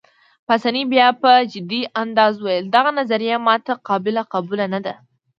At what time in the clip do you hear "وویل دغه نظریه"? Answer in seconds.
2.39-3.35